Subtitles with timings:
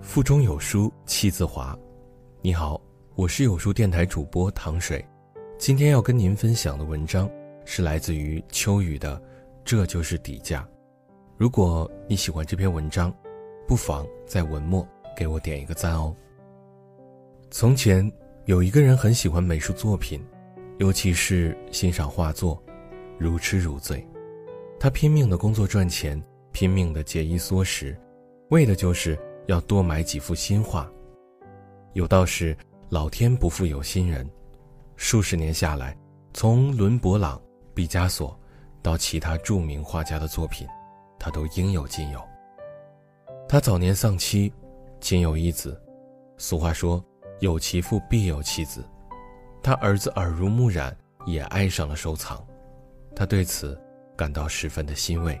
[0.00, 1.76] 腹中有书气自华。
[2.40, 2.80] 你好，
[3.14, 5.04] 我是有书电台主播糖水。
[5.58, 7.28] 今天要跟您分享的文章
[7.64, 9.16] 是来自于秋雨的
[9.64, 10.62] 《这就是底价》。
[11.36, 13.14] 如果你喜欢这篇文章，
[13.66, 14.86] 不妨在文末
[15.16, 16.14] 给我点一个赞哦。
[17.50, 18.10] 从前
[18.44, 20.24] 有一个人很喜欢美术作品，
[20.78, 22.62] 尤其是欣赏画作，
[23.18, 24.06] 如痴如醉。
[24.78, 26.22] 他拼命的工作赚钱，
[26.52, 27.96] 拼命的节衣缩食，
[28.50, 30.90] 为的就是要多买几幅新画。
[31.92, 32.56] 有道是
[32.88, 34.28] 老天不负有心人，
[34.96, 35.96] 数十年下来，
[36.34, 37.40] 从伦勃朗、
[37.74, 38.38] 毕加索
[38.82, 40.66] 到其他著名画家的作品，
[41.18, 42.20] 他都应有尽有。
[43.48, 44.52] 他早年丧妻，
[45.00, 45.80] 仅有一子。
[46.36, 47.02] 俗话说
[47.40, 48.84] ：“有其父必有其子。”
[49.62, 52.44] 他儿子耳濡目染，也爱上了收藏。
[53.14, 53.80] 他对此
[54.14, 55.40] 感到十分的欣慰，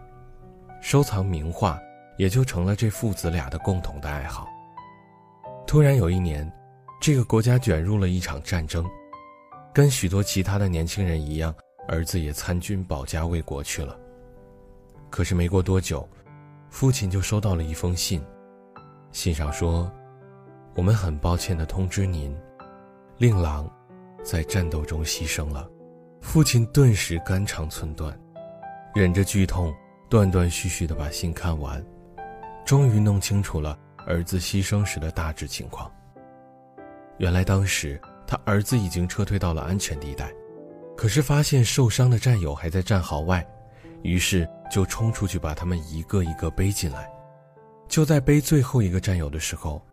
[0.80, 1.78] 收藏名画
[2.16, 4.48] 也就成了这父子俩的共同的爱好。
[5.66, 6.50] 突然有一年，
[7.00, 8.84] 这个国家卷入了一场战争，
[9.74, 11.54] 跟许多其他的年轻人一样，
[11.88, 13.98] 儿子也参军保家卫国去了。
[15.10, 16.08] 可是没过多久，
[16.70, 18.24] 父亲就收到了一封信，
[19.12, 19.90] 信上说
[20.74, 22.36] ：“我们很抱歉地通知您，
[23.18, 23.70] 令郎
[24.22, 25.68] 在战斗中牺牲了。”
[26.20, 28.18] 父亲顿时肝肠寸断，
[28.94, 29.72] 忍着剧痛，
[30.08, 31.84] 断断续续地把信看完，
[32.66, 33.78] 终于弄清楚了。
[34.06, 35.90] 儿子牺牲时的大致情况。
[37.18, 40.32] 原来当时他儿子已经撤退到了安全地带，
[40.96, 43.44] 可是发现受伤的战友还在战壕外，
[44.02, 47.10] 于是就冲出去把他们一个一个背进来。
[47.88, 49.84] 就在背最后一个战友的时候，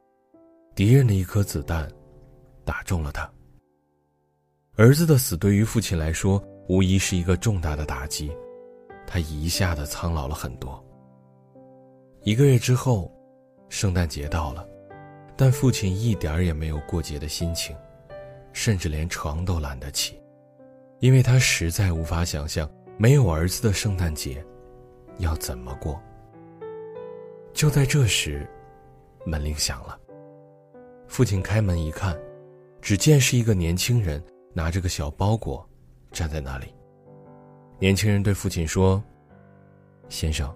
[0.75, 1.89] 敌人的一颗子弹
[2.63, 3.27] 打中了他。
[4.75, 8.31] 儿子的死对于父亲来说无疑是一个重大的打击，
[9.07, 10.83] 他一下子苍老了很多。
[12.23, 13.11] 一个月之后。
[13.69, 14.63] 圣诞节到了，
[15.35, 17.75] 但父亲一点儿也没有过节的心情，
[18.51, 20.21] 甚至连床都懒得起，
[20.99, 22.69] 因为他实在无法想象
[22.99, 24.45] 没有儿子的圣诞节
[25.17, 25.99] 要怎么过。
[27.51, 28.47] 就在这时，
[29.25, 29.99] 门铃响了。
[31.07, 32.15] 父亲开门一看，
[32.79, 34.23] 只见是一个年轻人
[34.53, 35.67] 拿着个小包裹，
[36.11, 36.75] 站在那里。
[37.79, 39.03] 年轻人对父亲说
[40.09, 40.55] ：“先生，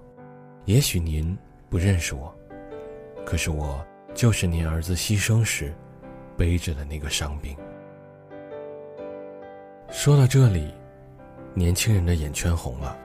[0.66, 1.35] 也许您
[1.69, 2.33] 不认识我。”
[3.25, 5.73] 可是我就是您儿子牺牲时
[6.38, 7.55] 背着的那个伤兵。
[9.89, 10.73] 说到这里，
[11.53, 12.97] 年轻人的眼圈红了，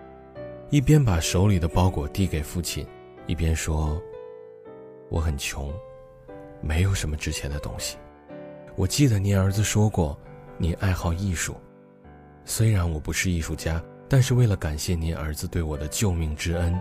[0.70, 2.86] 一边把手里的包裹递给父亲，
[3.26, 4.00] 一边说
[5.08, 5.72] ：“我很穷，
[6.60, 7.96] 没有什么值钱的东西。
[8.76, 10.18] 我记得您儿子说过，
[10.56, 11.56] 您爱好艺术。
[12.44, 16.78] 虽然我不是艺术家，但是为了感谢您儿子对我的救命之恩，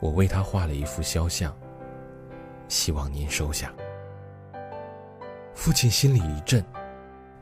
[0.00, 1.54] 我为他画了一幅肖像。”
[2.68, 3.72] 希望您收下。
[5.54, 6.64] 父亲心里一震，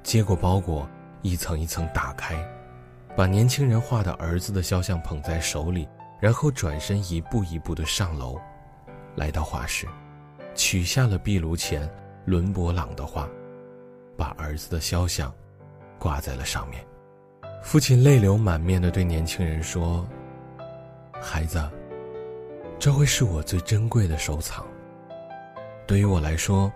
[0.02, 0.88] 接过包裹，
[1.22, 2.34] 一层一层打开，
[3.14, 8.40] 把年轻人画的儿子的肖像捧在手里，然后转身一步一步的上楼，
[9.16, 9.86] 来到画室，
[10.54, 11.88] 取下了壁炉前
[12.24, 13.28] 伦勃朗的画，
[14.16, 15.32] 把儿子的肖像
[15.98, 16.84] 挂在了上面。
[17.62, 20.06] 父亲泪流满面的对年轻人说
[21.20, 21.62] ：“孩子，
[22.78, 24.64] 这会是我最珍贵的收藏。”
[25.86, 26.70] 对于我来说，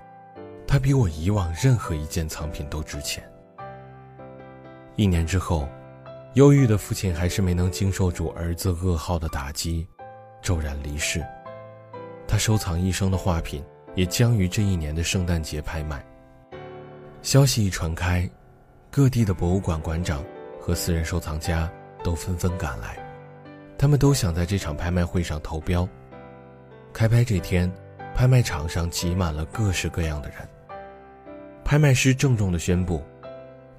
[0.67, 3.23] 它比我以往任何一件藏品都值钱。
[4.97, 5.69] 一年之后，
[6.35, 9.87] 忧郁的父亲还是没能经受住儿子噩耗的打击，
[10.41, 11.25] 骤然离世。
[12.27, 13.63] 他收藏一生的画品
[13.95, 16.05] 也将于这一年的圣诞节拍卖。
[17.21, 18.29] 消息一传开，
[18.91, 20.25] 各地的博物馆馆长
[20.59, 21.71] 和私人收藏家
[22.03, 22.99] 都纷纷赶来，
[23.83, 25.89] 他们都想在这场拍卖会上投标。
[26.93, 27.69] 开拍这天。
[28.15, 30.37] 拍卖场上挤满了各式各样的人。
[31.65, 33.03] 拍卖师郑重地宣布：“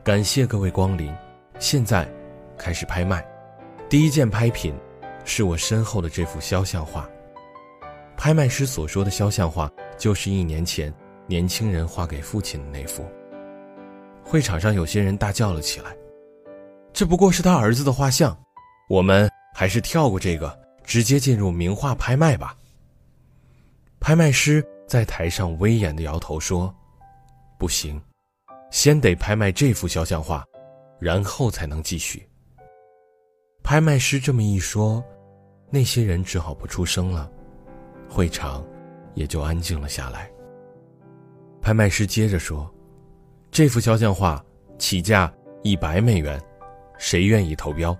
[0.03, 1.15] 感谢各位光临，
[1.59, 2.09] 现在
[2.57, 3.23] 开始拍卖。
[3.87, 4.75] 第一件拍品
[5.23, 7.07] 是我身后的这幅肖像画。”
[8.17, 10.91] 拍卖师所说的肖像画，就是一年前
[11.27, 13.05] 年轻人画给父亲的那幅。
[14.23, 15.95] 会场上有些人大叫了起来
[16.91, 18.35] ：“这不过是他儿子的画像，
[18.89, 22.57] 我们还是跳过这个，直接进入名画拍卖吧。”
[24.01, 26.73] 拍卖师在台上威严的摇头说
[27.57, 28.01] ：“不行，
[28.71, 30.45] 先得拍卖这幅肖像画，
[30.99, 32.27] 然后才能继续。”
[33.63, 35.01] 拍卖师这么一说，
[35.69, 37.31] 那些人只好不出声了，
[38.09, 38.61] 会场
[39.13, 40.29] 也就安静了下来。
[41.61, 42.69] 拍卖师接着说
[43.49, 44.43] ：“这幅肖像画
[44.77, 46.37] 起价一百美元，
[46.97, 47.97] 谁愿意投标？”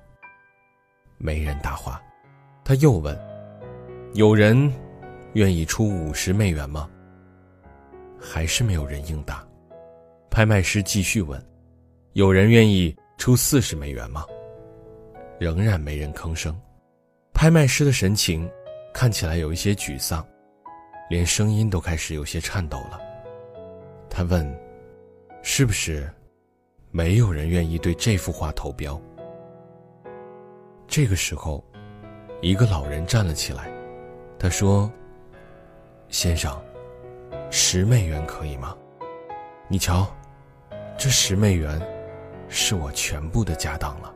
[1.24, 2.04] 没人答话，
[2.66, 3.18] 他又问
[4.14, 4.70] ：“有人？”
[5.36, 6.88] 愿意出五十美元吗？
[8.20, 9.42] 还是没有人应答。
[10.30, 11.42] 拍卖师继续问
[12.12, 14.26] ：“有人愿意出四十美元吗？”
[15.40, 16.54] 仍然没人吭声。
[17.34, 18.48] 拍卖师的神情
[18.94, 20.24] 看起来有一些沮丧，
[21.10, 23.00] 连声音都开始有些颤抖了。
[24.10, 24.46] 他问
[25.42, 26.08] ：“是不是
[26.92, 29.02] 没有人愿意对这幅画投标？”
[30.94, 31.66] 这个时候，
[32.40, 33.68] 一个老人站了起来，
[34.38, 34.92] 他说
[36.08, 36.64] ：“先生，
[37.50, 38.78] 十美元可以吗？
[39.68, 40.06] 你瞧，
[40.96, 41.82] 这十美元
[42.48, 44.14] 是我全部的家当了。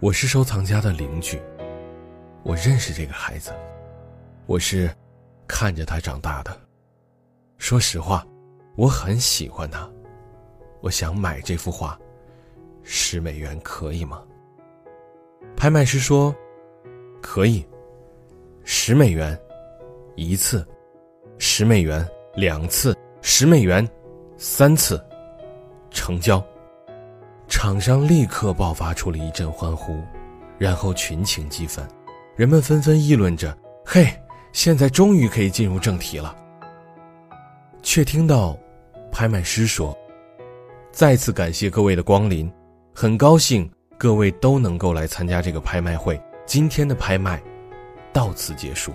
[0.00, 1.38] 我是收藏家的邻居。”
[2.42, 3.52] 我认识这个孩子，
[4.46, 4.90] 我是
[5.46, 6.58] 看着他长大的。
[7.58, 8.26] 说实话，
[8.76, 9.86] 我很喜欢他，
[10.80, 12.00] 我想买这幅画，
[12.82, 14.22] 十美元可以吗？
[15.58, 16.32] 拍卖师说
[17.20, 17.66] ：“可以，
[18.62, 19.36] 十美元
[20.14, 20.64] 一次，
[21.36, 23.86] 十美元两次，十美元
[24.36, 25.04] 三次，
[25.90, 26.40] 成交。”
[27.50, 30.00] 场上立刻爆发出了一阵欢呼，
[30.58, 31.84] 然后群情激愤。
[32.36, 34.06] 人们纷纷议论着：“嘿，
[34.52, 36.36] 现在终于可以进入正题了。”
[37.82, 38.56] 却听到
[39.10, 39.92] 拍卖师说
[40.92, 42.48] ：“再次感谢各位的光临，
[42.94, 46.18] 很高兴各位都能够来参加这个拍卖会。
[46.46, 47.42] 今天的拍卖
[48.12, 48.92] 到此结束。”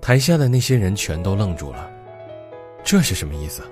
[0.00, 1.90] 台下的那些人全都愣住了，
[2.84, 3.62] 这是什么意思？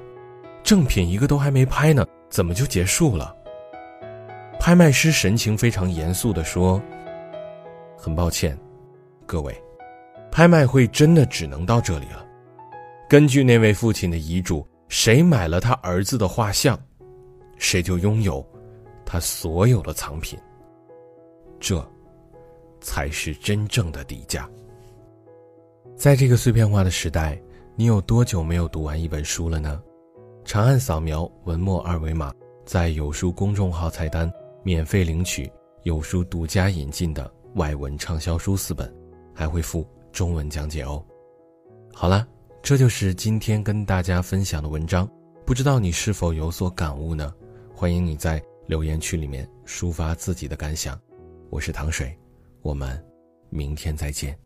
[0.62, 3.32] 正品一个都还没拍呢，怎么就结束了？
[4.58, 6.82] 拍卖师神情非常严肃地说。
[7.96, 8.58] 很抱歉，
[9.26, 9.54] 各位，
[10.30, 12.26] 拍卖会真的只能到这里了。
[13.08, 16.78] 根据那位父亲的遗嘱，谁买了他儿子的画像，
[17.58, 18.44] 谁就拥有
[19.06, 20.38] 他所有的藏品。
[21.58, 21.82] 这，
[22.80, 24.46] 才是真正的底价。
[25.96, 27.40] 在这个碎片化的时代，
[27.74, 29.80] 你有多久没有读完一本书了呢？
[30.44, 32.30] 长按扫描文末二维码，
[32.66, 34.30] 在有书公众号菜单
[34.62, 35.50] 免费领取
[35.84, 37.32] 有书独家引进的。
[37.54, 38.94] 外文畅销书四本，
[39.32, 41.02] 还会附中文讲解哦。
[41.90, 42.28] 好了，
[42.62, 45.08] 这就是今天跟大家分享的文章，
[45.46, 47.32] 不知道你是否有所感悟呢？
[47.74, 51.00] 欢迎你在留言区里面抒发自己的感想。
[51.50, 52.18] 我是糖水，
[52.62, 53.02] 我们
[53.48, 54.36] 明天再见。